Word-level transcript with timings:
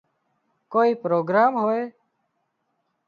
ڪوئي 0.73 0.91
پروگرام 1.03 1.51
هوئي 1.63 1.83